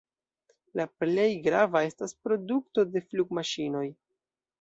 [0.79, 3.85] La plej grava estas produkto de flugmaŝinoj.